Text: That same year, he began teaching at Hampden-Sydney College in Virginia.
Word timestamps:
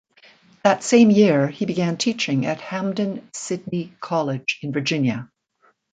That 0.63 0.81
same 0.83 1.11
year, 1.11 1.47
he 1.47 1.67
began 1.67 1.95
teaching 1.95 2.47
at 2.47 2.59
Hampden-Sydney 2.59 3.93
College 3.99 4.57
in 4.63 4.73
Virginia. 4.73 5.29